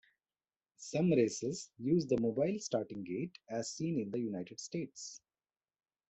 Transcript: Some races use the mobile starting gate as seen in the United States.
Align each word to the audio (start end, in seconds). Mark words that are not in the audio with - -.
Some 0.77 1.11
races 1.11 1.69
use 1.77 2.07
the 2.07 2.19
mobile 2.19 2.57
starting 2.57 3.03
gate 3.03 3.37
as 3.47 3.69
seen 3.71 3.99
in 3.99 4.09
the 4.09 4.17
United 4.19 4.59
States. 4.59 5.21